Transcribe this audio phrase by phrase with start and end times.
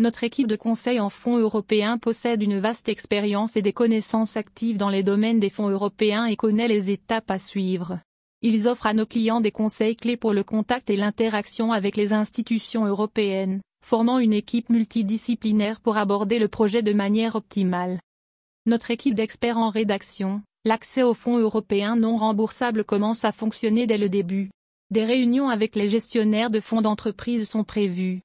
[0.00, 4.76] Notre équipe de conseil en fonds européens possède une vaste expérience et des connaissances actives
[4.76, 8.00] dans les domaines des fonds européens et connaît les étapes à suivre.
[8.42, 12.12] Ils offrent à nos clients des conseils clés pour le contact et l'interaction avec les
[12.12, 18.00] institutions européennes, formant une équipe multidisciplinaire pour aborder le projet de manière optimale.
[18.66, 23.98] Notre équipe d'experts en rédaction, l'accès aux fonds européens non remboursables commence à fonctionner dès
[23.98, 24.50] le début.
[24.90, 28.12] Des réunions avec les gestionnaires de fonds d'entreprise sont prévues.